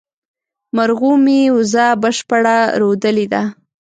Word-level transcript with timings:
مرغومي، 0.75 1.41
وزه 1.57 1.85
بشپړه 2.01 2.57
رودلې 2.81 3.25
ده 3.33 3.43